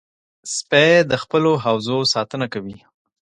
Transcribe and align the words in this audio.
سپو 0.55 0.87
د 1.11 1.13
خپلو 1.23 1.51
حوزو 1.63 1.97
ساتنه 2.13 2.45
کوي. 2.53 2.77